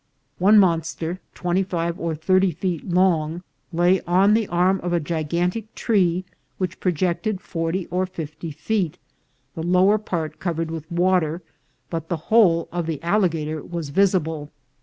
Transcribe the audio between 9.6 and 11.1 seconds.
lower part covered with